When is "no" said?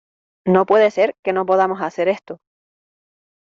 0.47-0.65, 1.31-1.45